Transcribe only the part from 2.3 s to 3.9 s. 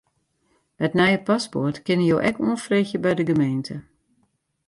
oanfreegje by de gemeente.